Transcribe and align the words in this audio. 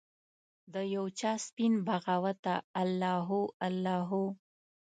د 0.73 0.75
یوچا 0.95 1.33
سپین 1.45 1.73
بغاوته 1.87 2.53
الله 2.81 3.17
هو، 3.27 3.41
الله 3.67 3.99
هو 4.09 4.23